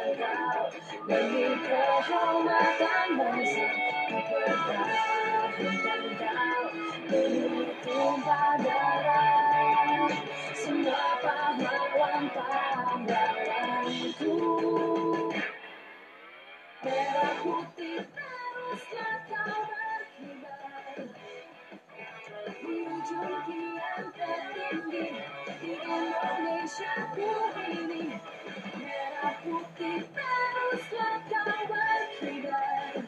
Demi 0.00 1.44
kehormatan 1.60 3.08
bangsa 3.20 3.68
pertahankan 4.08 6.02
kau 6.16 6.64
tumpah 7.84 8.52
darah 8.64 10.08
Semua 10.56 11.04
pahlawan 11.20 12.32
pahlawanku 12.32 14.40
Merah 16.80 17.32
putih 17.44 18.00
teruslah 18.00 19.16
kau 19.28 19.60
berkibar 19.68 20.96
ujung 22.64 23.36
kian 23.44 24.04
tertinggi 24.16 25.04
Di 25.60 25.72
Indonesia 25.76 26.92
ku 27.12 27.28
ini 27.68 28.29
Merah 29.20 29.36
putih 29.44 30.00
teruslah 30.16 31.20
kau 31.28 31.60
berkibar 31.68 33.04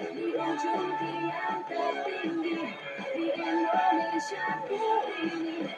Di 0.00 0.26
ujung 0.32 0.88
kian 0.96 1.56
tertinggi 1.68 2.72
Di 3.12 3.26
Indonesia 3.36 4.48
ku 4.64 4.80
ini 5.20 5.68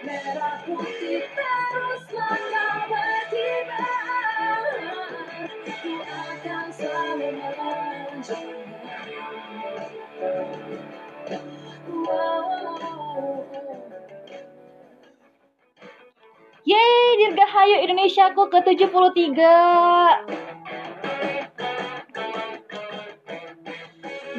Merah 0.00 0.56
putih 0.64 1.20
teruslah 1.36 2.40
kau 2.48 2.80
berkibar 2.88 4.64
Ku 5.68 5.94
akan 6.00 6.66
selalu 6.72 7.44
menjaga 7.44 8.56
Yeay, 16.64 16.99
Dirgahayu 17.20 17.84
Indonesiaku 17.84 18.48
ke-73. 18.48 19.36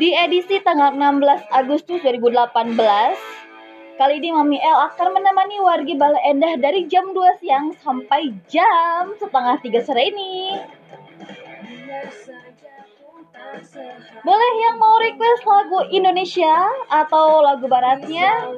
Di 0.01 0.09
edisi 0.17 0.57
tanggal 0.65 0.97
16 0.97 1.45
Agustus 1.53 2.01
2018, 2.01 2.41
kali 4.01 4.13
ini 4.17 4.33
Mami 4.33 4.57
El 4.57 4.77
akan 4.89 5.13
menemani 5.13 5.61
wargi 5.61 5.93
Bale 5.93 6.17
Endah 6.25 6.57
dari 6.57 6.89
jam 6.89 7.13
2 7.13 7.21
siang 7.37 7.69
sampai 7.85 8.33
jam 8.49 9.13
setengah 9.21 9.61
3 9.61 9.85
sore 9.85 10.01
ini. 10.09 10.57
Boleh 14.25 14.51
yang 14.57 14.81
mau 14.81 14.97
request 14.97 15.45
lagu 15.45 15.85
Indonesia 15.93 16.65
atau 16.89 17.45
lagu 17.45 17.69
baratnya? 17.69 18.57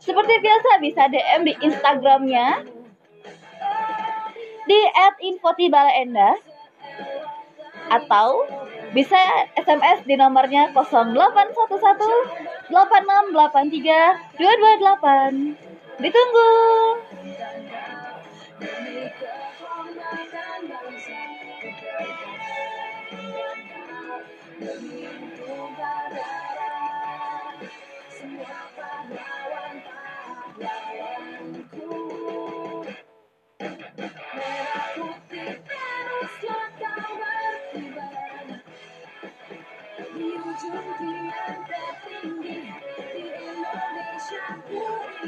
Seperti 0.00 0.40
biasa 0.40 0.80
bisa 0.80 1.04
DM 1.12 1.40
di 1.44 1.54
Instagramnya 1.68 2.80
di 4.66 4.80
@infotibalaendah 5.32 6.34
atau 7.92 8.46
bisa 8.92 9.18
SMS 9.56 10.04
di 10.08 10.16
nomornya 10.16 10.72
0811 10.72 12.70
8683 12.72 14.36
228. 14.38 15.56
Ditunggu. 16.00 16.50
Bangsa 30.52 31.01
Di 40.62 40.70
ujung 40.70 40.94
kian 40.94 41.58
tertinggi 41.66 42.54
Di 42.94 43.18
Indonesia 43.50 44.38
ku 44.46 44.54
ini 44.70 44.78
Merah 44.78 45.21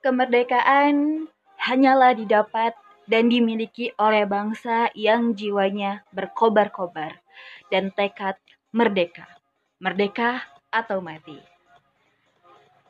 Kemerdekaan 0.00 1.28
hanyalah 1.60 2.16
didapat 2.16 2.72
dan 3.04 3.28
dimiliki 3.28 3.92
oleh 4.00 4.24
bangsa 4.24 4.88
yang 4.96 5.36
jiwanya 5.36 6.08
berkobar-kobar 6.16 7.20
dan 7.68 7.92
tekad 7.92 8.40
merdeka. 8.72 9.28
Merdeka 9.76 10.40
atau 10.72 11.04
mati. 11.04 11.36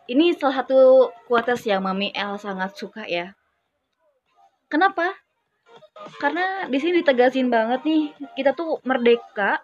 Ini 0.06 0.38
salah 0.38 0.62
satu 0.62 1.10
quotes 1.26 1.66
yang 1.66 1.82
Mami 1.82 2.14
El 2.14 2.38
sangat 2.38 2.78
suka 2.78 3.02
ya. 3.10 3.34
Kenapa? 4.70 5.10
Karena 6.22 6.70
di 6.70 6.78
sini 6.78 7.02
ditegasin 7.02 7.50
banget 7.50 7.82
nih, 7.82 8.14
kita 8.38 8.54
tuh 8.54 8.78
merdeka 8.86 9.58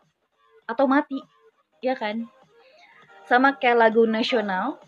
atau 0.66 0.90
mati, 0.90 1.22
ya 1.78 1.94
kan? 1.94 2.26
Sama 3.26 3.54
kayak 3.54 3.86
lagu 3.86 4.02
nasional 4.02 4.82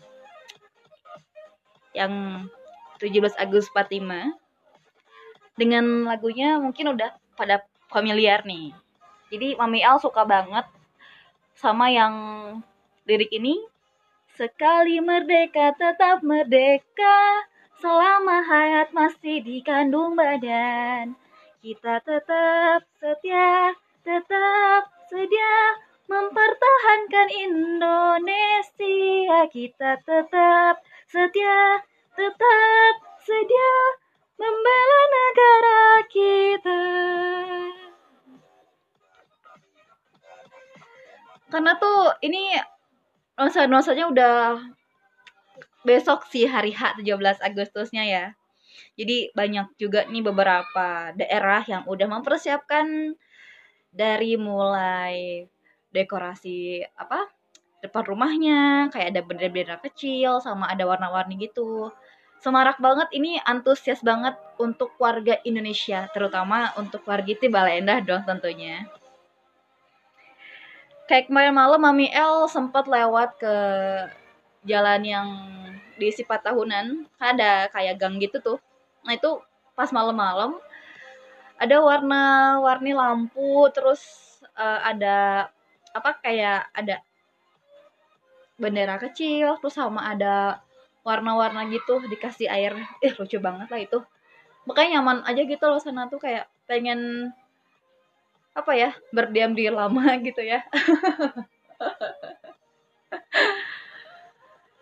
yang 1.99 2.47
17 3.03 3.35
Agustus 3.35 3.67
45 3.75 4.31
dengan 5.59 6.07
lagunya 6.07 6.55
mungkin 6.55 6.95
udah 6.95 7.11
pada 7.35 7.67
familiar 7.91 8.47
nih. 8.47 8.71
Jadi 9.27 9.59
Mami 9.59 9.83
Al 9.83 9.99
suka 9.99 10.23
banget 10.23 10.63
sama 11.59 11.91
yang 11.91 12.15
lirik 13.03 13.35
ini. 13.35 13.59
Sekali 14.39 15.03
merdeka 15.03 15.75
tetap 15.75 16.23
merdeka 16.23 17.43
selama 17.83 18.39
hayat 18.47 18.95
masih 18.95 19.43
dikandung 19.43 20.15
badan. 20.15 21.19
Kita 21.59 21.99
tetap 22.07 22.87
setia, 23.03 23.75
tetap 24.07 24.87
sedia 25.11 25.75
mempertahankan 26.07 27.27
Indonesia. 27.51 29.43
Kita 29.51 29.99
tetap 30.07 30.79
setia, 31.11 31.83
tetap 32.19 32.95
sedia 33.23 33.75
membela 34.35 35.01
negara 35.07 35.83
kita. 36.11 36.83
Karena 41.47 41.79
tuh 41.79 42.11
ini 42.19 42.59
nuansa-nuansanya 43.39 44.05
udah 44.11 44.59
besok 45.87 46.27
sih 46.27 46.43
hari 46.43 46.75
H 46.75 46.99
17 46.99 47.39
Agustusnya 47.39 48.03
ya. 48.03 48.25
Jadi 48.99 49.31
banyak 49.31 49.79
juga 49.79 50.03
nih 50.11 50.19
beberapa 50.19 51.15
daerah 51.15 51.63
yang 51.63 51.87
udah 51.87 52.19
mempersiapkan 52.19 53.15
dari 53.95 54.35
mulai 54.35 55.47
dekorasi 55.95 56.83
apa 56.99 57.31
depan 57.79 58.03
rumahnya 58.05 58.91
kayak 58.91 59.15
ada 59.15 59.21
bendera-bendera 59.23 59.79
kecil 59.79 60.43
sama 60.43 60.67
ada 60.67 60.83
warna-warni 60.83 61.39
gitu 61.39 61.89
semarak 62.39 62.79
banget 62.79 63.11
ini 63.11 63.39
antusias 63.43 63.99
banget 63.99 64.35
untuk 64.59 64.95
warga 64.99 65.39
Indonesia 65.43 66.07
terutama 66.11 66.71
untuk 66.79 67.03
warga 67.03 67.29
itu 67.31 67.51
Balendah 67.51 67.99
dong 68.03 68.23
tentunya. 68.23 68.87
Kayak 71.07 71.27
kemarin 71.27 71.55
malam 71.57 71.81
Mami 71.81 72.07
El 72.13 72.45
sempat 72.47 72.85
lewat 72.85 73.41
ke 73.41 73.55
jalan 74.63 75.01
yang 75.01 75.27
diisi 75.97 76.21
empat 76.21 76.47
tahunan. 76.47 77.09
Ada 77.17 77.73
kayak 77.73 77.97
gang 77.97 78.21
gitu 78.21 78.37
tuh. 78.39 78.59
Nah 79.03 79.17
itu 79.17 79.41
pas 79.73 79.89
malam-malam 79.89 80.59
ada 81.59 81.77
warna-warni 81.83 82.95
lampu 82.95 83.67
terus 83.75 83.99
eh, 84.55 84.79
ada 84.83 85.47
apa 85.91 86.15
kayak 86.23 86.71
ada 86.71 87.03
bendera 88.55 88.95
kecil 88.99 89.59
terus 89.59 89.75
sama 89.75 90.07
ada 90.07 90.63
warna-warna 91.03 91.65
gitu 91.71 91.99
dikasih 92.07 92.47
air. 92.51 92.75
Eh 92.99 93.13
lucu 93.15 93.39
banget 93.41 93.67
lah 93.71 93.79
itu. 93.79 93.99
Makanya 94.67 94.99
nyaman 94.99 95.23
aja 95.25 95.41
gitu 95.43 95.65
loh 95.65 95.79
sana 95.81 96.07
tuh 96.11 96.19
kayak 96.21 96.45
pengen 96.69 97.33
apa 98.53 98.71
ya 98.75 98.91
berdiam 99.13 99.55
diri 99.55 99.71
lama 99.71 100.15
gitu 100.27 100.41
ya. 100.43 100.63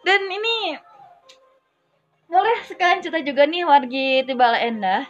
Dan 0.08 0.22
ini 0.32 0.80
boleh 2.28 2.60
sekalian 2.68 3.00
cerita 3.00 3.24
juga 3.24 3.48
nih 3.48 3.64
wargi 3.64 4.24
di 4.28 4.34
Bala 4.36 4.60
Endah 4.60 5.08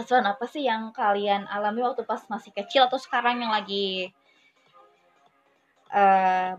kesan 0.00 0.24
apa 0.24 0.48
sih 0.48 0.64
yang 0.64 0.96
kalian 0.96 1.44
alami 1.44 1.84
waktu 1.84 2.08
pas 2.08 2.24
masih 2.32 2.56
kecil 2.56 2.88
atau 2.88 2.96
sekarang 2.96 3.44
yang 3.44 3.52
lagi 3.52 4.08
um, 5.92 6.56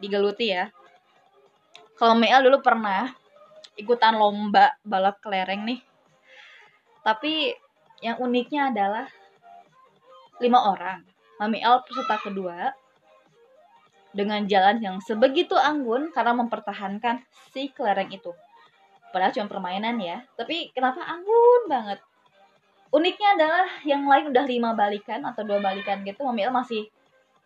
digeluti 0.00 0.56
ya 0.56 0.72
kalau 2.00 2.16
Mel 2.16 2.40
dulu 2.40 2.64
pernah 2.64 3.12
ikutan 3.76 4.16
lomba 4.16 4.72
balap 4.80 5.20
kelereng 5.20 5.68
nih. 5.68 5.84
Tapi 7.04 7.52
yang 8.00 8.16
uniknya 8.24 8.72
adalah 8.72 9.04
lima 10.40 10.72
orang. 10.72 11.04
Mami 11.36 11.60
El 11.60 11.84
peserta 11.84 12.16
kedua 12.16 12.72
dengan 14.16 14.48
jalan 14.48 14.80
yang 14.80 14.96
sebegitu 15.04 15.52
anggun 15.60 16.08
karena 16.08 16.32
mempertahankan 16.40 17.20
si 17.52 17.68
kelereng 17.68 18.08
itu. 18.08 18.32
Padahal 19.12 19.36
cuma 19.36 19.52
permainan 19.52 20.00
ya. 20.00 20.24
Tapi 20.40 20.72
kenapa 20.72 21.04
anggun 21.04 21.68
banget? 21.68 22.00
Uniknya 22.96 23.36
adalah 23.36 23.68
yang 23.84 24.08
lain 24.08 24.32
udah 24.32 24.44
lima 24.48 24.72
balikan 24.72 25.20
atau 25.28 25.44
dua 25.44 25.60
balikan 25.60 26.00
gitu 26.08 26.24
Mami 26.24 26.48
El 26.48 26.52
masih 26.56 26.88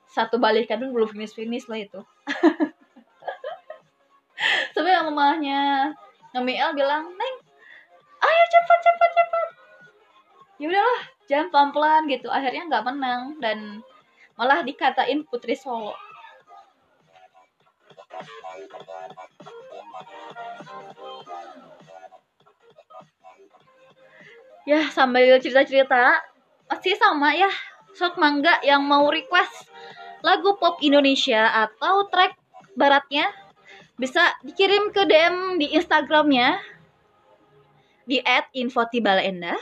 satu 0.07 0.39
balikan 0.39 0.79
dulu 0.79 1.03
belum 1.03 1.11
finish 1.11 1.35
finish 1.35 1.67
lah 1.67 1.81
itu 1.83 2.01
tapi 4.75 4.91
yang 4.91 5.07
mamahnya 5.07 5.95
Mami 6.35 6.59
El 6.59 6.75
bilang 6.75 7.07
neng 7.15 7.35
ayo 8.25 8.43
cepat 8.51 8.79
cepat 8.83 9.11
cepat. 9.15 9.49
Ya 10.59 10.67
udahlah 10.67 11.01
jangan 11.31 11.47
pelan 11.55 11.71
pelan 11.71 12.03
gitu. 12.11 12.27
Akhirnya 12.27 12.67
nggak 12.67 12.87
menang 12.91 13.39
dan 13.39 13.59
malah 14.35 14.67
dikatain 14.67 15.23
putri 15.31 15.55
Solo. 15.55 15.95
Ya 24.67 24.91
sambil 24.91 25.39
cerita 25.39 25.63
cerita 25.63 26.19
masih 26.67 26.97
sama 26.99 27.37
ya 27.37 27.53
sok 27.95 28.19
mangga 28.19 28.59
yang 28.67 28.83
mau 28.83 29.07
request 29.07 29.71
lagu 30.25 30.57
pop 30.59 30.81
Indonesia 30.83 31.47
atau 31.69 32.09
track 32.11 32.35
baratnya 32.75 33.29
bisa 33.95 34.35
dikirim 34.43 34.91
ke 34.91 35.07
DM 35.07 35.63
di 35.63 35.75
Instagramnya 35.79 36.59
di 38.05 38.21
@infotibalenda 38.53 39.55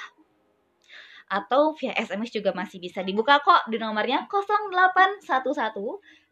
atau 1.33 1.73
via 1.77 1.97
SMS 1.97 2.29
juga 2.29 2.53
masih 2.53 2.77
bisa 2.77 3.01
dibuka 3.01 3.41
kok 3.41 3.65
di 3.73 3.81
nomornya 3.81 4.29
0811 4.29 5.25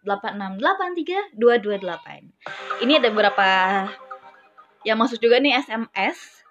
8683 0.04 1.32
228. 1.36 2.84
Ini 2.84 2.92
ada 3.00 3.08
beberapa 3.08 3.48
yang 4.84 5.00
masuk 5.00 5.20
juga 5.20 5.40
nih 5.40 5.56
SMS. 5.60 6.44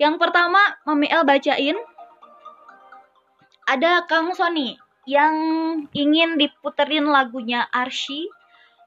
Yang 0.00 0.20
pertama 0.20 0.60
Mami 0.84 1.08
El 1.08 1.24
bacain 1.24 1.76
ada 3.68 4.04
Kang 4.08 4.32
Sony 4.36 4.76
yang 5.08 5.34
ingin 5.96 6.36
diputerin 6.36 7.08
lagunya 7.08 7.68
Arshi 7.72 8.28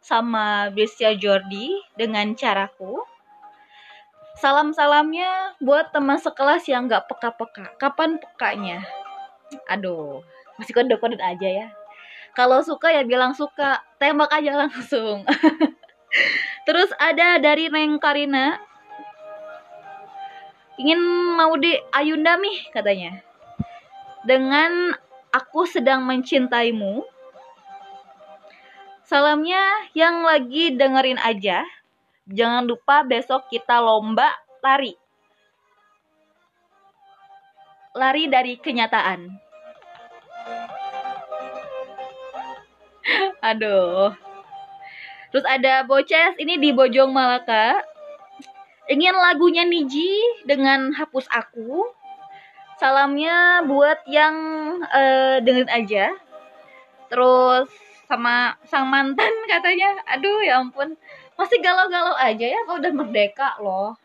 sama 0.05 0.69
Brescia 0.69 1.17
Jordi 1.17 1.73
dengan 1.97 2.37
caraku. 2.37 3.01
Salam-salamnya 4.37 5.57
buat 5.57 5.89
teman 5.89 6.21
sekelas 6.21 6.69
yang 6.69 6.85
gak 6.85 7.09
peka-peka. 7.09 7.73
Kapan 7.81 8.21
pekanya? 8.21 8.85
Aduh, 9.65 10.21
masih 10.61 10.77
kode-kode 10.77 11.17
aja 11.17 11.49
ya. 11.49 11.67
Kalau 12.37 12.61
suka 12.61 12.93
ya 12.93 13.01
bilang 13.01 13.33
suka, 13.33 13.81
tembak 13.97 14.29
aja 14.29 14.67
langsung. 14.67 15.25
Terus 16.69 16.91
ada 17.01 17.41
dari 17.41 17.71
Neng 17.73 17.97
Karina. 17.97 18.61
Ingin 20.75 20.99
mau 21.33 21.55
di 21.57 21.73
Ayunda 21.95 22.37
nih 22.37 22.69
katanya. 22.75 23.23
Dengan 24.27 24.93
aku 25.33 25.65
sedang 25.65 26.05
mencintaimu. 26.05 27.14
Salamnya 29.05 29.61
yang 29.93 30.25
lagi 30.25 30.73
dengerin 30.73 31.21
aja. 31.21 31.61
Jangan 32.25 32.65
lupa 32.65 33.05
besok 33.05 33.45
kita 33.53 33.77
lomba 33.77 34.25
lari. 34.65 34.97
Lari 37.93 38.25
dari 38.25 38.57
kenyataan. 38.57 39.29
Aduh. 43.53 44.17
Terus 45.29 45.45
ada 45.45 45.85
Boces 45.85 46.33
ini 46.41 46.57
di 46.57 46.73
Bojong 46.73 47.13
Malaka. 47.13 47.85
Ingin 48.89 49.13
lagunya 49.13 49.69
Niji 49.69 50.17
dengan 50.49 50.89
hapus 50.97 51.29
aku. 51.29 51.93
Salamnya 52.81 53.61
buat 53.69 54.01
yang 54.09 54.33
uh, 54.81 55.37
dengerin 55.45 55.69
aja. 55.69 56.09
Terus 57.13 57.69
sama 58.05 58.57
sang 58.65 58.89
mantan 58.89 59.33
katanya. 59.51 60.01
Aduh 60.09 60.41
ya 60.41 60.61
ampun. 60.61 60.97
Masih 61.35 61.59
galau-galau 61.59 62.15
aja 62.15 62.47
ya 62.47 62.59
kalau 62.63 62.79
udah 62.79 62.93
merdeka 62.95 63.59
loh. 63.59 63.99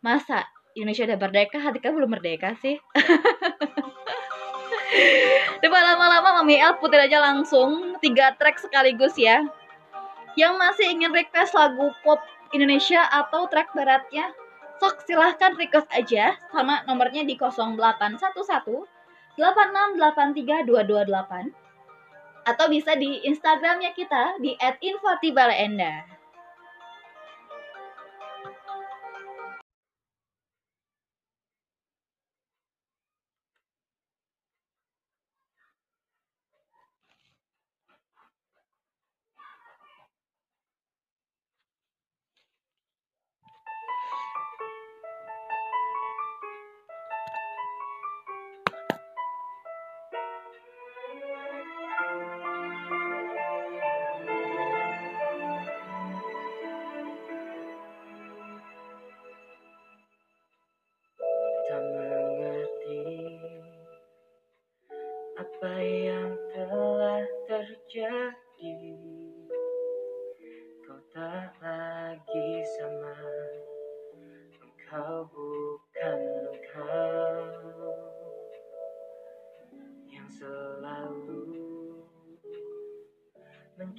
Masa 0.00 0.46
Indonesia 0.72 1.04
udah 1.04 1.18
merdeka? 1.18 1.58
Hati 1.58 1.82
kamu 1.82 2.00
belum 2.00 2.12
merdeka 2.16 2.54
sih? 2.62 2.78
Depan 5.62 5.82
lama-lama 5.94 6.40
Mami 6.40 6.56
El 6.56 6.80
putar 6.80 7.04
aja 7.04 7.20
langsung 7.20 8.00
tiga 8.00 8.32
track 8.38 8.64
sekaligus 8.64 9.18
ya. 9.20 9.44
Yang 10.38 10.54
masih 10.56 10.86
ingin 10.94 11.12
request 11.12 11.52
lagu 11.52 11.92
pop 12.00 12.22
Indonesia 12.54 13.04
atau 13.06 13.46
track 13.50 13.76
baratnya 13.76 14.32
sok 14.80 15.04
silahkan 15.04 15.52
request 15.58 15.90
aja. 15.92 16.38
Sama 16.48 16.80
nomornya 16.88 17.28
di 17.28 17.36
0811 17.36 18.16
8683 19.36 21.59
atau 22.50 22.66
bisa 22.66 22.98
di 22.98 23.22
Instagramnya 23.30 23.94
kita 23.94 24.42
di 24.42 24.58
@infotibalenda. 24.58 26.19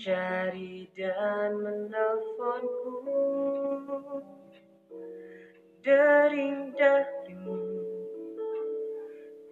Mencari 0.01 0.89
dan 0.97 1.61
menelponku 1.61 3.05
Dering 5.85 6.73
darimu 6.73 7.61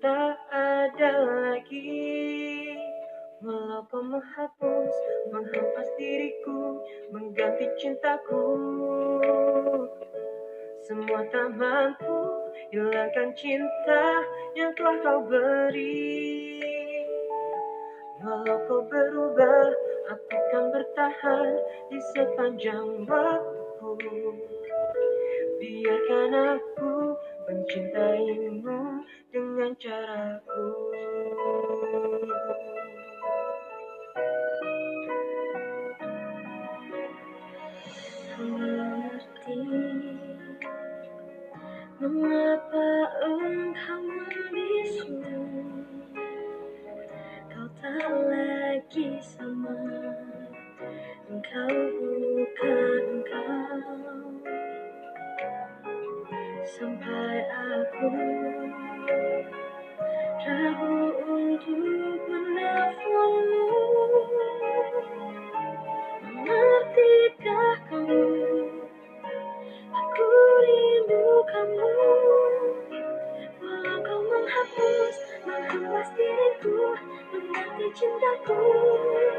tak 0.01 0.41
ada 0.49 1.11
lagi. 1.21 2.65
Walau 3.45 3.85
kau 3.93 4.01
menghapus, 4.01 4.93
menghampas 5.29 5.89
diriku 6.01 6.81
Mengganti 7.13 7.69
cintaku. 7.77 8.41
Semua 10.81 11.29
tak 11.29 11.53
mampu 11.53 12.25
hilangkan 12.73 13.37
cinta 13.37 14.25
yang 14.57 14.73
telah 14.73 14.97
kau 15.05 15.21
beri. 15.29 16.57
Walau 18.23 18.57
kau 18.65 18.81
berubah 18.89 19.89
Aku 20.09 20.38
kan 20.49 20.65
bertahan 20.73 21.49
di 21.93 21.99
sepanjang 22.13 23.05
waktu. 23.05 23.91
Biarkan 25.59 26.31
aku 26.57 26.93
mencintaimu 27.45 29.05
dengan 29.29 29.71
caraku 29.77 30.67
mengganti 77.89 77.97
cintaku 77.97 78.53
semua 78.53 79.38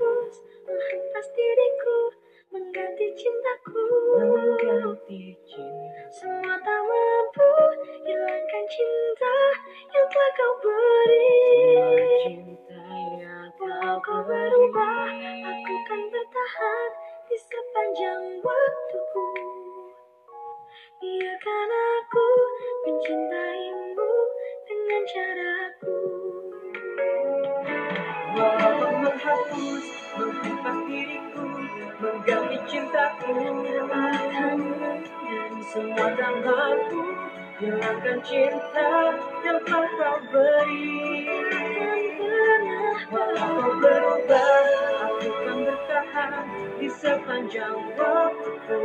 sepanjang 47.51 47.83
waktu. 47.99 48.79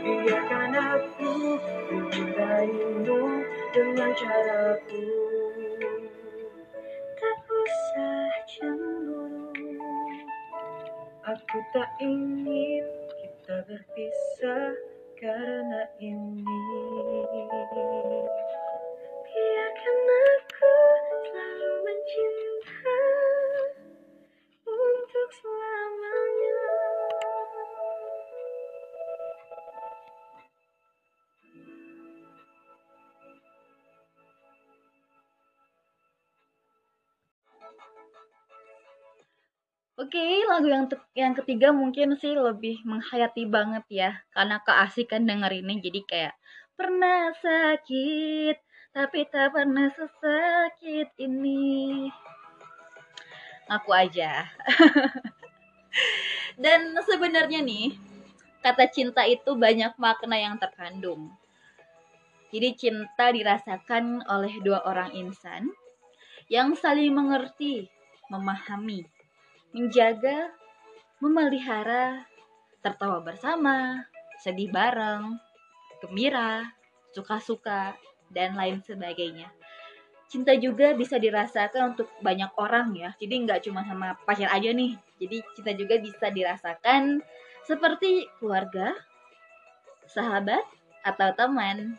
Biarkan 0.00 0.72
aku 0.72 1.32
mencintaimu 1.92 3.20
dengan 3.76 4.10
caraku. 4.16 5.08
Tak 7.20 7.38
usah 7.44 8.28
cemburu, 8.48 9.52
aku 11.28 11.58
tak 11.76 11.92
ingin 12.00 12.84
kita 13.20 13.56
berpisah 13.68 14.72
karena 15.20 15.84
ini. 16.00 16.60
Biarkan 19.28 20.08
aku 20.08 20.76
selalu 21.28 21.72
mencinta 21.84 22.53
Oke, 40.14 40.46
lagu 40.46 40.70
yang 40.70 40.86
yang 41.18 41.34
ketiga 41.34 41.74
mungkin 41.74 42.14
sih 42.14 42.38
lebih 42.38 42.86
menghayati 42.86 43.50
banget 43.50 43.82
ya, 43.90 44.10
karena 44.30 44.62
keasikan 44.62 45.26
dengerinnya 45.26 45.82
jadi 45.82 46.00
kayak 46.06 46.34
pernah 46.78 47.34
sakit, 47.34 48.54
tapi 48.94 49.26
tak 49.26 49.50
pernah 49.50 49.90
sesakit 49.90 51.10
ini. 51.18 52.14
Ngaku 53.66 53.90
aja. 53.90 54.46
Dan 56.62 56.94
sebenarnya 56.94 57.66
nih, 57.66 57.98
kata 58.62 58.86
cinta 58.94 59.26
itu 59.26 59.58
banyak 59.58 59.98
makna 59.98 60.38
yang 60.38 60.62
terkandung. 60.62 61.34
Jadi 62.54 62.70
cinta 62.78 63.34
dirasakan 63.34 64.22
oleh 64.30 64.62
dua 64.62 64.78
orang 64.86 65.10
insan 65.10 65.74
yang 66.46 66.70
saling 66.78 67.10
mengerti, 67.10 67.90
memahami, 68.30 69.10
menjaga, 69.74 70.54
memelihara, 71.18 72.22
tertawa 72.78 73.18
bersama, 73.18 74.06
sedih 74.38 74.70
bareng, 74.70 75.34
gembira, 75.98 76.62
suka-suka, 77.10 77.98
dan 78.30 78.54
lain 78.54 78.78
sebagainya. 78.86 79.50
Cinta 80.30 80.54
juga 80.54 80.94
bisa 80.94 81.18
dirasakan 81.18 81.94
untuk 81.94 82.08
banyak 82.22 82.54
orang 82.54 82.94
ya, 82.94 83.10
jadi 83.18 83.34
nggak 83.44 83.60
cuma 83.66 83.82
sama 83.82 84.14
pacar 84.22 84.50
aja 84.54 84.70
nih. 84.70 84.94
Jadi 85.18 85.36
cinta 85.58 85.72
juga 85.74 85.98
bisa 85.98 86.26
dirasakan 86.30 87.22
seperti 87.66 88.30
keluarga, 88.38 88.94
sahabat, 90.06 90.62
atau 91.04 91.28
teman. 91.36 91.98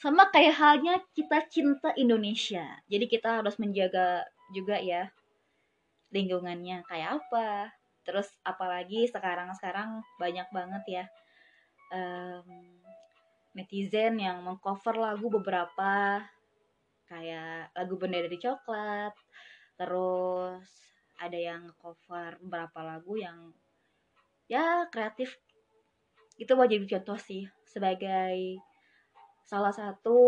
Sama 0.00 0.32
kayak 0.32 0.56
halnya 0.56 0.96
kita 1.12 1.44
cinta 1.52 1.92
Indonesia. 1.92 2.64
Jadi 2.88 3.04
kita 3.04 3.44
harus 3.44 3.60
menjaga 3.60 4.24
juga 4.56 4.80
ya 4.80 5.12
lingkungannya 6.08 6.80
kayak 6.88 7.20
apa. 7.20 7.76
Terus 8.08 8.32
apalagi 8.40 9.04
sekarang-sekarang 9.12 10.00
banyak 10.16 10.48
banget 10.56 10.84
ya 10.88 11.04
em, 11.92 12.48
netizen 13.52 14.16
yang 14.16 14.40
mengcover 14.40 14.96
lagu 14.96 15.28
beberapa 15.28 16.24
kayak 17.04 17.68
lagu 17.76 17.94
Benda 18.00 18.24
dari 18.24 18.40
Coklat. 18.40 19.12
Terus 19.76 20.64
ada 21.20 21.36
yang 21.36 21.68
cover 21.76 22.40
beberapa 22.40 22.80
lagu 22.80 23.20
yang 23.20 23.52
ya 24.48 24.88
kreatif. 24.88 25.36
Itu 26.40 26.56
wajib 26.56 26.88
contoh 26.88 27.20
sih 27.20 27.44
sebagai 27.68 28.64
salah 29.50 29.74
satu 29.74 30.20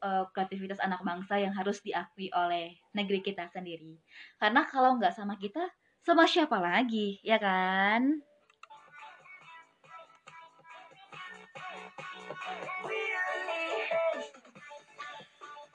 uh, 0.00 0.24
kreativitas 0.32 0.80
anak 0.80 1.04
bangsa 1.04 1.36
yang 1.36 1.52
harus 1.52 1.84
diakui 1.84 2.32
oleh 2.32 2.72
negeri 2.96 3.20
kita 3.20 3.52
sendiri. 3.52 4.00
Karena 4.40 4.64
kalau 4.64 4.96
nggak 4.96 5.12
sama 5.12 5.36
kita, 5.36 5.60
sama 6.00 6.24
siapa 6.24 6.56
lagi, 6.56 7.20
ya 7.20 7.36
kan? 7.36 8.24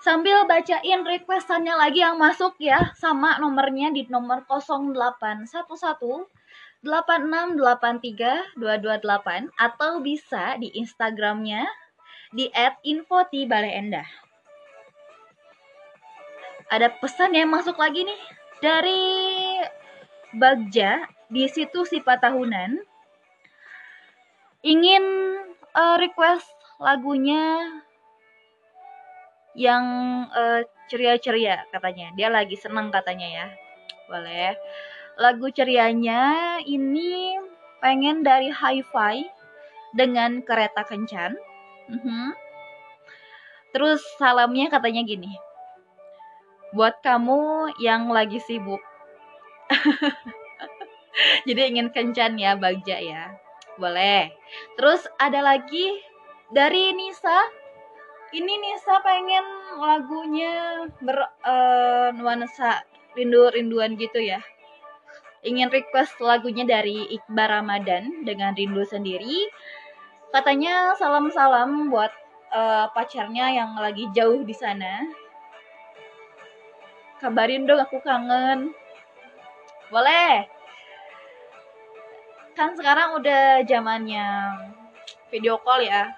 Sambil 0.02 0.50
bacain 0.50 1.06
requestannya 1.06 1.78
lagi 1.78 2.02
yang 2.02 2.18
masuk 2.18 2.58
ya, 2.58 2.90
sama 2.98 3.38
nomornya 3.38 3.94
di 3.94 4.10
nomor 4.10 4.42
0811 4.50 5.22
8683 6.82 8.58
228 8.58 9.54
atau 9.54 10.02
bisa 10.02 10.58
di 10.58 10.74
Instagramnya 10.82 11.70
di 12.32 12.48
@infoti_baleendah. 12.84 14.08
Ada 16.72 16.88
pesan 17.04 17.36
yang 17.36 17.52
masuk 17.52 17.76
lagi 17.76 18.08
nih 18.08 18.22
dari 18.64 19.04
Bagja 20.32 21.04
di 21.28 21.44
situ 21.52 21.84
sifat 21.84 22.24
tahunan 22.24 22.80
ingin 24.64 25.04
uh, 25.76 26.00
request 26.00 26.48
lagunya 26.80 27.68
yang 29.52 29.84
uh, 30.32 30.64
ceria-ceria 30.88 31.68
katanya. 31.76 32.16
Dia 32.16 32.32
lagi 32.32 32.56
seneng 32.56 32.88
katanya 32.96 33.28
ya. 33.28 33.48
Boleh. 34.08 34.56
Lagu 35.20 35.52
cerianya 35.52 36.60
ini 36.64 37.36
pengen 37.84 38.24
dari 38.24 38.48
Hi-Fi 38.48 39.28
dengan 39.92 40.40
kereta 40.44 40.88
kencan. 40.88 41.36
Mhm. 41.92 42.00
-huh. 42.00 42.32
Terus 43.72 44.04
salamnya 44.20 44.68
katanya 44.68 45.04
gini. 45.04 45.32
Buat 46.72 47.04
kamu 47.04 47.72
yang 47.84 48.08
lagi 48.12 48.40
sibuk. 48.40 48.80
Jadi 51.48 51.62
ingin 51.68 51.92
kencan 51.92 52.40
ya 52.40 52.56
Bagja 52.56 53.00
ya. 53.00 53.36
Boleh. 53.76 54.32
Terus 54.80 55.04
ada 55.20 55.44
lagi 55.44 56.00
dari 56.52 56.96
Nisa 56.96 57.62
ini 58.32 58.54
Nisa 58.64 58.96
pengen 59.04 59.44
lagunya 59.76 60.88
bernuansa 61.04 62.80
uh, 62.80 62.84
rindu-rinduan 63.16 64.00
gitu 64.00 64.24
ya. 64.24 64.40
Ingin 65.44 65.68
request 65.68 66.16
lagunya 66.24 66.64
dari 66.64 67.12
Iqbal 67.12 67.60
Ramadan 67.60 68.24
dengan 68.24 68.56
rindu 68.56 68.88
sendiri. 68.88 69.52
Katanya 70.32 70.96
salam-salam 70.96 71.92
buat 71.92 72.08
uh, 72.56 72.88
pacarnya 72.96 73.52
yang 73.52 73.76
lagi 73.76 74.08
jauh 74.16 74.48
di 74.48 74.56
sana. 74.56 75.04
Kabarin 77.20 77.68
dong 77.68 77.84
aku 77.84 78.00
kangen. 78.00 78.72
Boleh. 79.92 80.48
Kan 82.56 82.80
sekarang 82.80 83.20
udah 83.20 83.68
zamannya 83.68 84.28
video 85.28 85.60
call 85.60 85.84
ya. 85.84 86.16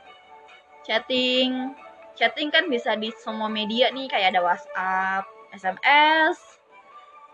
Chatting, 0.85 1.73
chatting 2.13 2.53
kan 2.53 2.69
bisa 2.69 2.93
di 2.93 3.09
semua 3.17 3.49
media 3.49 3.89
nih 3.89 4.05
kayak 4.13 4.37
ada 4.37 4.45
WhatsApp, 4.45 5.25
SMS, 5.57 6.37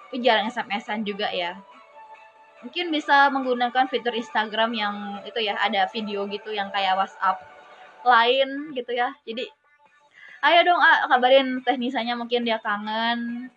tapi 0.08 0.24
jarang 0.24 0.48
SMS-an 0.48 1.04
juga 1.04 1.28
ya. 1.28 1.60
Mungkin 2.60 2.92
bisa 2.92 3.32
menggunakan 3.32 3.88
fitur 3.88 4.12
Instagram 4.12 4.76
yang 4.76 4.96
itu 5.24 5.40
ya 5.40 5.56
ada 5.56 5.88
video 5.88 6.28
gitu 6.28 6.52
yang 6.52 6.68
kayak 6.76 7.00
WhatsApp 7.00 7.40
lain 8.04 8.76
gitu 8.76 8.92
ya. 8.92 9.16
Jadi 9.24 9.48
ayo 10.44 10.60
dong 10.68 10.80
ah, 10.80 11.08
kabarin 11.08 11.64
teknisanya 11.64 12.20
mungkin 12.20 12.44
dia 12.44 12.60
kangen. 12.60 13.52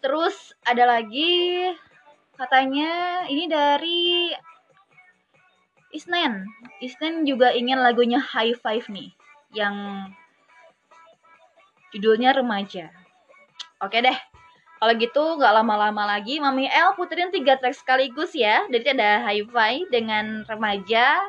Terus 0.00 0.56
ada 0.64 0.84
lagi 0.86 1.68
katanya 2.36 3.24
ini 3.28 3.44
dari 3.48 4.32
Isnen. 5.92 6.44
Isnen 6.84 7.24
juga 7.24 7.56
ingin 7.56 7.80
lagunya 7.80 8.20
High 8.20 8.60
Five 8.60 8.92
nih 8.92 9.16
yang 9.56 10.08
judulnya 11.96 12.36
remaja. 12.36 12.92
Oke 13.80 14.04
deh. 14.04 14.35
Kalau 14.86 15.02
gitu 15.02 15.42
nggak 15.42 15.50
lama-lama 15.50 16.14
lagi, 16.14 16.38
Mami 16.38 16.70
L 16.70 16.94
puterin 16.94 17.34
tiga 17.34 17.58
track 17.58 17.74
sekaligus 17.74 18.30
ya. 18.38 18.70
Jadi 18.70 18.94
ada 18.94 19.18
Hi-Fi 19.26 19.90
dengan 19.90 20.46
remaja, 20.46 21.26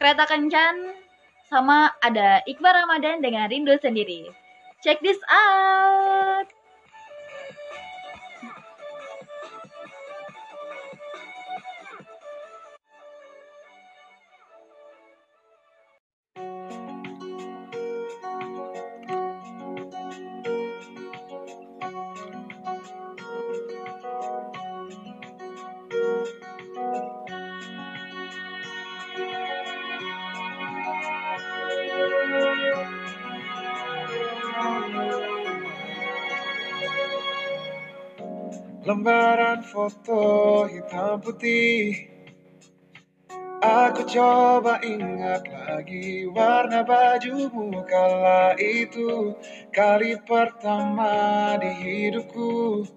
kereta 0.00 0.24
kencan, 0.24 0.96
sama 1.52 1.92
ada 2.00 2.40
Iqbal 2.48 2.72
Ramadan 2.72 3.20
dengan 3.20 3.52
rindu 3.52 3.76
sendiri. 3.76 4.32
Check 4.80 5.04
this 5.04 5.20
out! 5.28 6.48
Lembaran 38.80 39.60
foto 39.60 40.64
hitam 40.64 41.20
putih. 41.20 42.00
Aku 43.60 44.08
coba 44.08 44.80
ingat 44.80 45.44
lagi 45.52 46.24
warna 46.32 46.80
bajumu 46.80 47.76
kala 47.84 48.56
itu. 48.56 49.36
Kali 49.68 50.16
pertama 50.24 51.60
di 51.60 51.68
hidupku. 51.76 52.88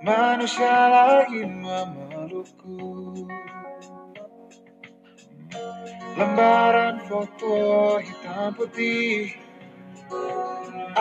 Manusia 0.00 0.80
lain 0.88 1.60
memelukku. 1.60 3.12
Lembaran 6.16 7.04
foto 7.04 8.00
hitam 8.00 8.56
putih 8.56 9.41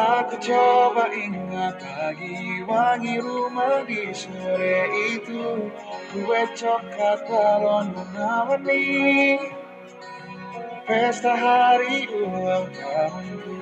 Aku 0.02 0.34
coba 0.42 1.14
ingat 1.14 1.78
lagi 1.78 2.66
wangi 2.66 3.22
rumah 3.22 3.86
di 3.86 4.10
sore 4.10 4.90
itu. 5.14 5.70
Kue 6.10 6.42
coklat 6.58 7.22
balon 7.30 7.94
warna-warni 7.94 9.38
Pesta 10.90 11.38
hari 11.38 12.10
ulang 12.10 12.66
tahunku. 12.74 13.62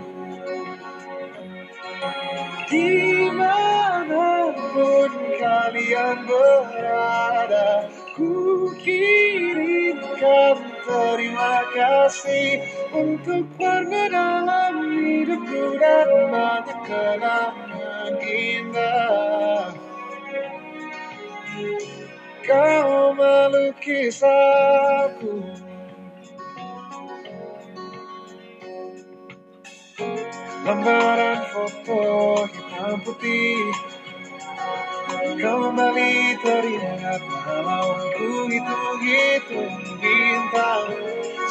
Di 2.71 3.28
mana 3.36 4.56
pun 4.56 5.12
kalian 5.43 6.17
berada 6.23 7.91
Ku 8.15 8.71
kirimkan 8.80 10.69
terima 10.89 11.62
kasih 11.69 12.65
untuk 12.89 13.45
warna 13.62 14.10
dalam 14.10 14.73
hidupku 14.97 15.78
dan 15.78 16.10
banyak 16.34 16.80
kenangan 16.89 18.13
indah. 18.17 19.69
Kau 22.49 23.13
melukis 23.13 24.25
aku 24.25 25.38
Lembaran 30.65 31.45
foto 31.54 32.02
hitam 32.49 32.97
putih 33.06 33.69
Kembali 35.39 36.36
teringat 36.43 37.23
malamku 37.47 38.52
hitung-hitung 38.52 39.80
bintang 40.04 40.91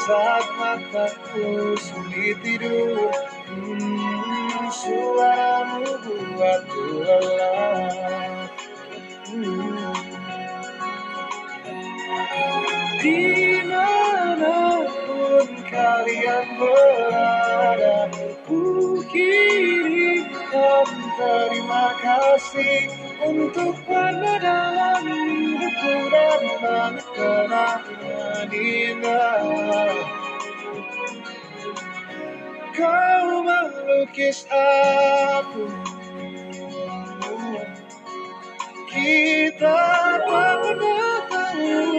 Saat 0.05 0.45
mataku 0.61 1.73
sulit 1.81 2.37
tidur 2.45 3.09
hmm, 3.49 4.69
Suaramu 4.69 5.89
buatku 6.05 6.85
lelah 7.01 8.53
hmm. 9.33 9.97
Di 13.01 13.25
mana 13.65 14.85
pun 14.85 15.49
kalian 15.65 16.47
berada 16.61 18.13
Ku 18.45 19.01
kirimkan 19.09 20.89
terima 21.17 21.97
kasih 22.05 23.08
untuk 23.19 23.75
warna 23.91 24.39
dalam 24.39 25.03
hidupku 25.03 25.95
dan 26.07 26.43
indah 28.55 29.43
Kau 32.79 33.43
melukis 33.43 34.47
aku 34.47 35.67
Kita 38.87 39.83
tak 40.23 40.55
pernah 40.63 41.19
tahu 41.27 41.91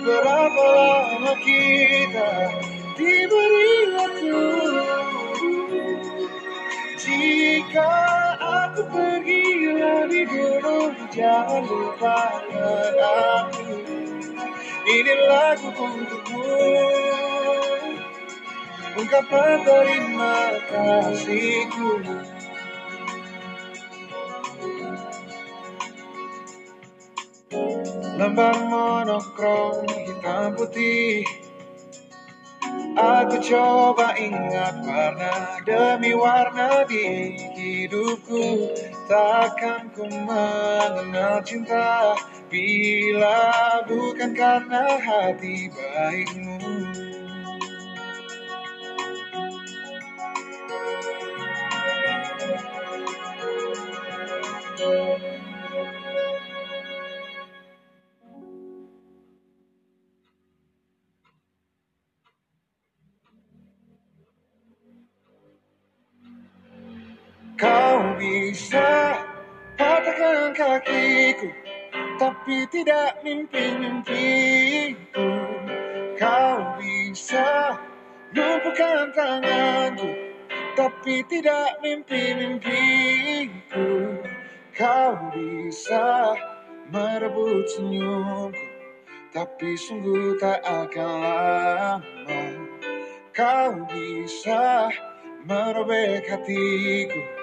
Berapa 0.00 0.64
lama 0.72 1.34
kita 1.44 2.32
diberi 2.96 3.76
waktu 3.92 4.48
Jika 6.96 7.92
aku 8.40 8.82
pergi 8.88 9.39
lebih 10.10 10.26
dulu 10.26 10.90
Jangan 11.14 11.62
lupakan 11.70 12.94
aku 12.98 13.78
Ini 14.82 15.14
lagu 15.30 15.70
untukmu. 15.70 16.50
Ungkapan 18.98 19.62
terima 19.62 20.58
kasihku. 20.66 21.90
Lembar 28.18 28.56
monokrom 28.66 29.86
hitam 29.94 30.58
putih. 30.58 31.22
Aku 32.98 33.36
coba 33.38 34.18
ingat 34.18 34.82
warna 34.82 35.62
demi 35.62 36.18
warna 36.18 36.82
di 36.90 37.38
hidupku 37.54 38.74
Takkan 39.10 39.90
ku 39.90 40.06
mengenal 40.06 41.42
cinta. 41.42 42.14
Bila 42.46 43.82
bukan 43.90 44.30
karena 44.38 44.86
hati 45.02 45.66
baikmu 45.74 46.89
kakiku 70.60 71.48
Tapi 72.20 72.68
tidak 72.68 73.24
mimpi-mimpiku. 73.24 75.28
Kau 76.20 76.76
bisa 76.76 77.80
lumpuhkan 78.36 79.08
tanganku 79.16 80.12
Tapi 80.76 81.24
tidak 81.24 81.80
mimpi-mimpiku. 81.80 83.88
Kau 84.76 85.32
bisa 85.32 86.36
merebut 86.92 87.64
senyumku 87.72 88.64
Tapi 89.32 89.70
sungguh 89.76 90.36
tak 90.36 90.60
akan 90.64 91.12
lama 91.24 92.42
Kau 93.32 93.88
bisa 93.88 94.92
merobek 95.48 96.28
hatiku 96.28 97.39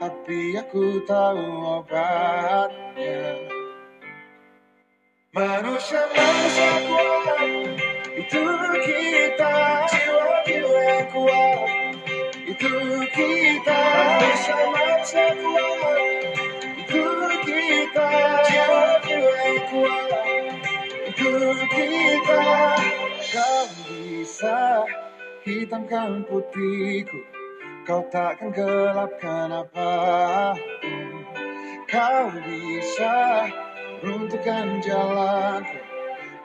Tapi 0.00 0.56
aku 0.56 1.04
tahu 1.04 1.44
obatnya. 1.76 3.36
Manusia-manusia 5.36 6.72
kuat 6.88 7.76
Itu 8.16 8.44
kita. 8.80 9.54
Jiwa-jiwa 9.92 10.88
kuat 11.12 11.68
Itu 12.48 12.72
kita. 13.12 13.80
Manusia-manusia 13.92 15.26
kuat 15.36 16.00
Itu 16.80 17.04
kita. 17.44 18.08
Jiwa-jiwa 18.48 19.44
kuat 19.68 20.12
Itu 21.12 21.32
kita. 21.76 22.44
Kau 23.36 23.62
bisa 23.84 24.88
hitamkan 25.44 26.24
putihku 26.24 27.39
Kau 27.90 28.06
takkan 28.06 28.54
gelapkan 28.54 29.50
apa 29.50 29.90
pun 30.54 31.26
Kau 31.90 32.30
bisa 32.46 33.50
runtuhkan 33.98 34.78
jalanku 34.78 35.74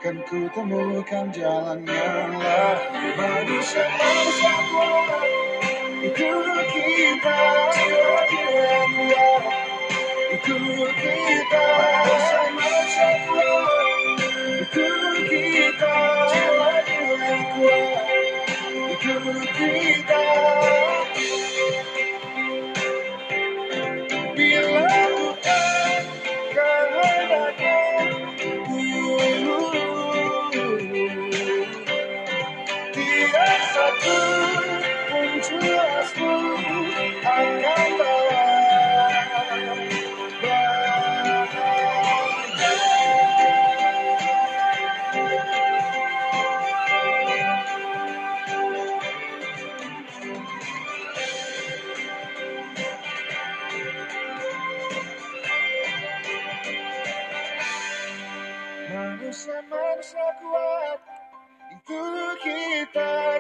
Kan 0.01 0.25
ku 0.25 0.49
temukan 0.49 1.29
jalan 1.29 1.85
yang 1.85 2.33
lain. 2.33 3.13
Manusia-manusia 3.13 4.53
kuat 4.73 5.04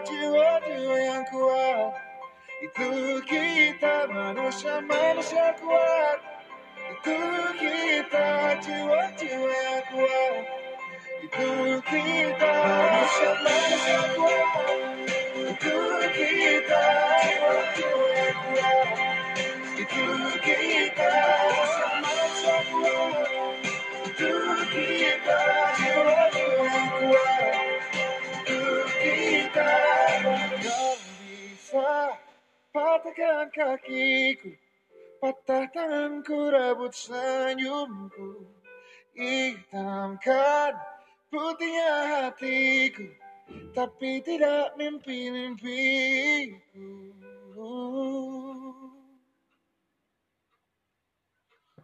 jiwa-jiwa 0.05 0.97
yang 0.99 1.23
kuat 1.29 1.93
Itu 2.63 3.21
kita 3.27 4.07
manusia-manusia 4.09 5.53
kuat. 5.61 6.19
Itu 6.91 7.17
kita 7.59 8.27
jiwa-jiwa 8.63 9.49
yang 9.51 9.83
kuat 9.91 10.43
Itu 11.25 11.49
kita 11.85 12.51
manusia-manusia 12.65 14.01
kuat. 14.17 14.49
Itu 15.35 15.77
kita 16.15 16.83
jiwa-jiwa 17.21 18.07
yang 18.15 18.37
kuat 18.45 18.87
Itu 19.77 20.05
kita 20.41 21.11
manusia-manusia 21.11 22.57
kuat. 22.71 23.27
Itu 24.05 24.31
kita 24.71 25.39
jiwa-jiwa 25.77 26.63
yang 26.65 26.89
kuat 27.03 27.74
Kau 29.55 30.99
bisa 30.99 32.11
patahkan 32.75 33.47
kakiku 33.55 34.51
Patah 35.23 35.71
tanganku 35.71 36.51
rebut 36.51 36.91
senyumku 36.91 38.51
Hitamkan 39.15 40.75
putihnya 41.31 42.27
hatiku 42.27 43.07
Tapi 43.71 44.19
tidak 44.27 44.75
mimpi-mimpiku 44.75 47.15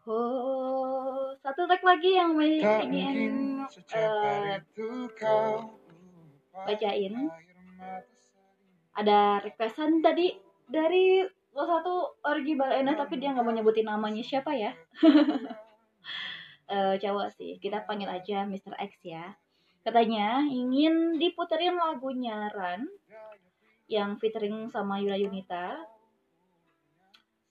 Oh, 0.01 1.29
satu 1.45 1.69
tag 1.69 1.77
lagi 1.85 2.17
yang 2.17 2.33
ingin 2.35 3.61
lupa 4.73 5.61
bacain. 6.65 7.29
Ada 8.91 9.39
requestan 9.39 10.03
tadi 10.03 10.35
dari 10.67 11.23
salah 11.51 11.79
satu 11.79 12.23
Orgi 12.27 12.55
Balena 12.55 12.95
tapi 12.95 13.19
dia 13.19 13.35
nggak 13.35 13.43
mau 13.43 13.55
nyebutin 13.55 13.87
namanya 13.87 14.23
siapa 14.23 14.51
ya. 14.55 14.71
Eh, 16.71 16.95
cowok 17.03 17.35
sih 17.35 17.59
kita 17.59 17.83
panggil 17.83 18.07
aja 18.07 18.47
Mr. 18.47 18.71
X 18.79 19.03
ya. 19.03 19.35
Katanya 19.83 20.47
ingin 20.47 21.19
diputerin 21.19 21.75
lagunya 21.75 22.47
Ran 22.47 22.87
yang 23.91 24.15
featuring 24.15 24.71
sama 24.71 25.03
Yura 25.03 25.19
Yunita. 25.19 25.83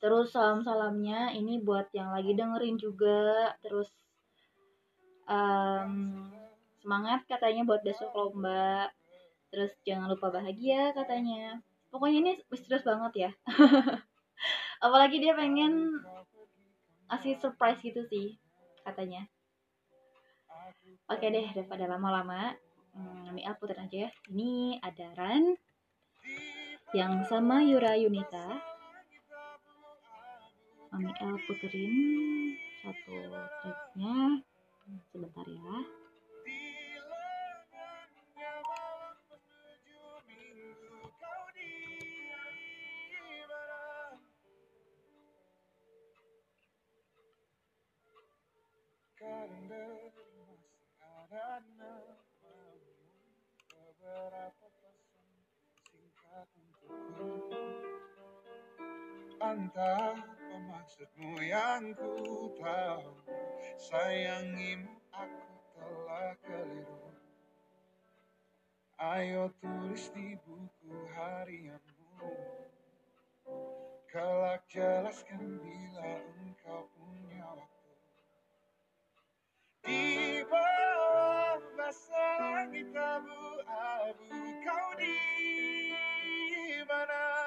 Terus 0.01 0.33
salam-salamnya 0.33 1.37
ini 1.37 1.61
buat 1.61 1.93
yang 1.93 2.17
lagi 2.17 2.33
dengerin 2.33 2.81
juga. 2.81 3.53
Terus 3.61 3.93
em, 5.29 6.33
semangat 6.81 7.29
katanya 7.29 7.69
buat 7.69 7.85
besok 7.85 8.17
lomba 8.17 8.89
terus 9.51 9.75
jangan 9.83 10.11
lupa 10.11 10.31
bahagia 10.31 10.95
katanya 10.95 11.59
pokoknya 11.91 12.19
ini 12.23 12.33
misterius 12.49 12.87
banget 12.87 13.13
ya 13.29 13.31
apalagi 14.87 15.19
dia 15.21 15.35
pengen 15.35 16.01
ngasih 17.11 17.37
surprise 17.43 17.83
gitu 17.83 18.07
sih 18.07 18.39
katanya 18.87 19.27
oke 21.11 21.27
deh 21.27 21.47
daripada 21.53 21.91
lama-lama 21.91 22.55
Hmm, 22.91 23.39
El 23.39 23.55
putar 23.59 23.79
aja 23.87 23.97
ya. 24.07 24.11
Ini 24.31 24.83
ada 24.83 25.15
Ran 25.15 25.55
yang 26.91 27.23
sama 27.31 27.63
Yura 27.63 27.95
Yunita. 27.95 28.59
Mami 30.91 31.13
El 31.23 31.37
puterin 31.47 31.95
satu 32.83 33.15
tracknya. 33.63 34.43
Sebentar 35.15 35.47
ya. 35.47 35.75
Dari 49.21 49.61
masih 49.69 50.49
ada 50.97 51.61
namamu 51.77 52.57
Beberapa 53.69 54.67
pesan 54.81 55.29
singkat 55.85 56.49
untukku 56.57 57.29
Entah 59.45 60.17
apa 60.17 60.57
maksudmu 60.73 61.37
yang 61.45 61.93
ku 62.01 62.49
tahu 62.65 63.13
Sayangimu 63.77 64.89
aku 65.13 65.53
telah 65.77 66.33
keliru 66.41 67.13
Ayo 68.97 69.53
tulis 69.61 70.09
di 70.17 70.33
buku 70.49 70.97
harianmu 71.13 72.25
Kelak 74.09 74.65
jelaskan 74.73 75.61
bila 75.61 76.25
engkau 76.41 76.89
Di 79.91 80.47
bawah 80.47 81.59
basah 81.75 82.39
langit 82.55 82.95
abu-abu 82.95 84.39
Kau 84.63 84.89
di 85.03 85.19
mana? 86.87 87.40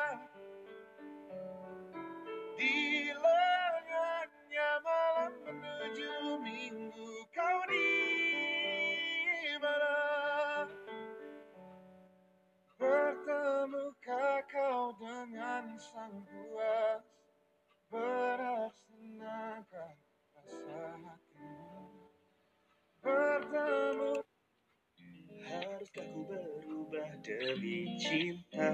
Cinta 28.03 28.71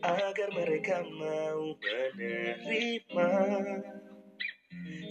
Agar 0.00 0.48
mereka 0.56 1.04
mau 1.20 1.76
menerima 1.76 3.32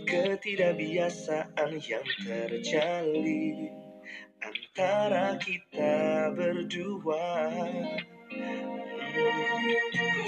Ketidakbiasaan 0.10 1.72
yang 1.78 2.08
terjalin 2.26 3.84
Antara 4.44 5.40
kita 5.40 6.28
berdua. 6.36 7.56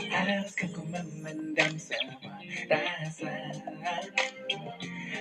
Haruskah 0.08 0.70
ku 0.72 0.88
memendam 0.88 1.76
semua 1.76 2.40
rasa 2.72 3.34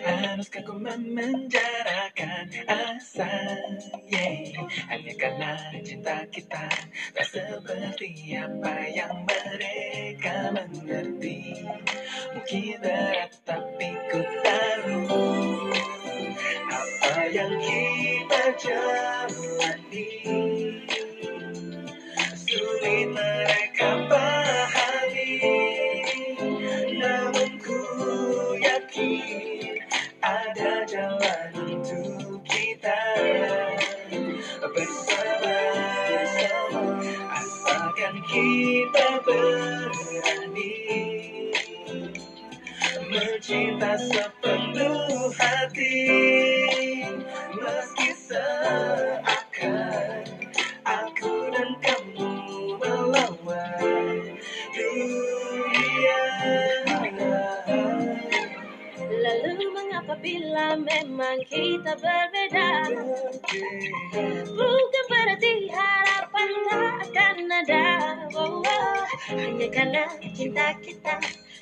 Haruskah 0.04 0.60
ku 0.68 0.76
memenjarakan 0.76 2.46
asa 2.68 3.30
yeah. 4.04 4.52
Hanya 4.92 5.12
karena 5.16 5.50
cinta 5.80 6.28
kita 6.28 6.68
Tak 7.16 7.24
seperti 7.24 8.36
apa 8.36 8.84
yang 8.92 9.24
mereka 9.24 10.52
mengerti 10.52 11.64
Mungkin 12.36 12.84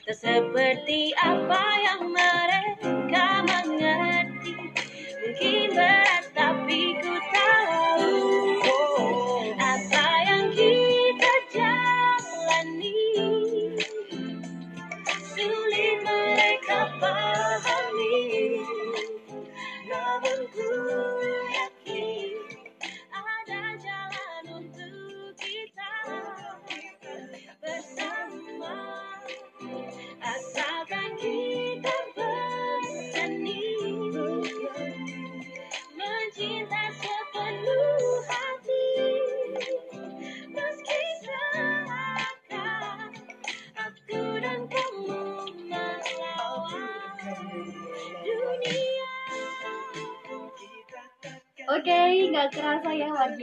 Tak 0.03 0.19
seperti 0.19 1.15
apa 1.15 1.63
yang 1.79 2.11
mereka 2.11 3.47
mengerti? 3.47 4.51
Mungkin 5.23 5.79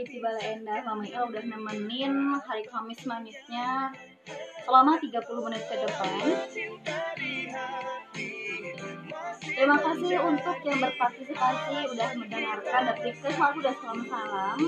di 0.04 0.18
Balai 0.20 0.56
Endah. 0.56 0.80
Mama 0.84 1.04
El 1.04 1.24
udah 1.28 1.44
nemenin 1.44 2.12
hari 2.48 2.64
Kamis 2.64 3.04
manisnya 3.04 3.92
selama 4.64 4.96
30 4.96 5.44
menit 5.44 5.62
ke 5.68 5.76
depan. 5.76 6.20
Terima 9.40 9.76
kasih 9.76 10.14
untuk 10.24 10.56
yang 10.64 10.78
berpartisipasi, 10.80 11.76
udah 11.92 12.08
mendengarkan 12.16 12.80
dan 12.88 12.96
request 13.04 13.36
aku 13.36 13.56
udah 13.60 13.74
salam 13.76 14.00
salam. 14.08 14.58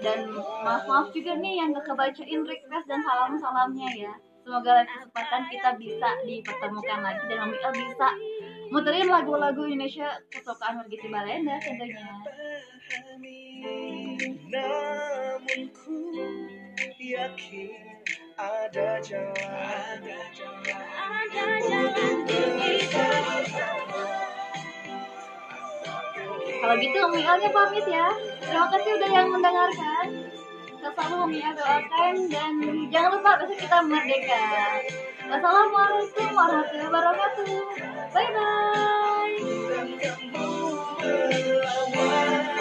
Dan 0.00 0.18
maaf 0.64 0.84
maaf 0.88 1.06
juga 1.12 1.36
nih 1.36 1.60
yang 1.60 1.76
gak 1.76 1.88
kebacain 1.88 2.40
request 2.44 2.86
dan 2.88 3.00
salam 3.04 3.36
salamnya 3.36 3.90
ya. 3.92 4.14
Semoga 4.46 4.80
lain 4.80 4.86
kesempatan 4.86 5.42
kita 5.50 5.70
bisa 5.74 6.08
dipertemukan 6.22 6.98
lagi 7.02 7.22
dan 7.26 7.36
Mami 7.42 7.58
El 7.58 7.72
bisa 7.74 8.08
muterin 8.70 9.08
lagu-lagu 9.08 9.62
Indonesia 9.66 10.18
kesukaan 10.30 10.82
Margiti 10.82 11.08
Balenda 11.08 11.56
tentunya. 11.62 12.06
Namun 14.46 15.60
ku 15.74 15.96
yakin 16.98 17.70
ada 18.36 19.00
jalan 19.00 19.98
Ada 20.96 21.46
jalan 21.62 22.14
untuk 22.26 22.52
kita 22.58 23.08
Kalau 26.56 26.74
gitu 26.82 26.98
Mami 26.98 27.20
Elnya 27.22 27.50
pamit 27.52 27.86
ya. 27.86 28.10
Terima 28.42 28.66
kasih 28.74 28.90
udah 28.98 29.10
yang 29.12 29.28
mendengarkan. 29.30 30.06
Selalu 30.86 31.42
El 31.42 31.54
doakan 31.58 32.14
dan 32.30 32.54
jangan 32.94 33.10
lupa 33.18 33.30
besok 33.42 33.58
kita 33.58 33.78
merdeka. 33.82 34.46
Wassalamualaikum 35.26 36.28
warahmatullahi 36.30 36.86
wabarakatuh. 36.86 37.95
Bye 38.16 38.32
bye. 41.94 42.52